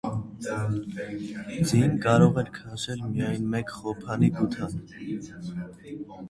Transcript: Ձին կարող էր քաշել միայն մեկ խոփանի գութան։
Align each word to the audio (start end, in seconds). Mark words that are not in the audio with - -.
Ձին 1.71 1.93
կարող 2.05 2.39
էր 2.43 2.49
քաշել 2.55 3.03
միայն 3.11 3.45
մեկ 3.53 3.75
խոփանի 3.77 4.31
գութան։ 4.41 4.75